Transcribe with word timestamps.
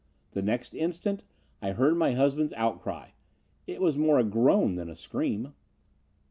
The 0.31 0.41
next 0.41 0.73
instant, 0.73 1.23
I 1.61 1.73
heard 1.73 1.95
my 1.95 2.13
husband's 2.13 2.53
outcry. 2.53 3.09
It 3.67 3.79
was 3.81 3.99
more 3.99 4.17
a 4.17 4.23
groan 4.23 4.73
than 4.73 4.89
a 4.89 4.95
scream. 4.95 5.53